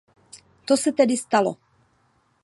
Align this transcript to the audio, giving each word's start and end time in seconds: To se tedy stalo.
To 0.65 0.73
se 0.83 0.91
tedy 0.99 1.15
stalo. 1.17 1.51